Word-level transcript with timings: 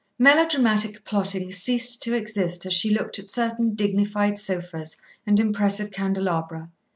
Melodramatic 0.17 1.03
plotting 1.05 1.51
ceased 1.51 2.01
to 2.01 2.15
exist 2.15 2.65
as 2.65 2.73
she 2.73 2.89
looked 2.89 3.19
at 3.19 3.29
certain 3.29 3.75
dignified 3.75 4.39
sofas 4.39 4.97
and 5.27 5.39
impressive 5.39 5.91
candelabra. 5.91 6.71